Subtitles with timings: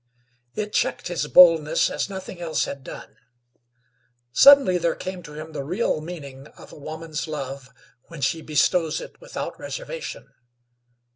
[0.55, 3.17] It checked his boldness as nothing else had done.
[4.31, 7.69] Suddenly there came to him the real meaning of a woman's love
[8.07, 10.33] when she bestows it without reservation.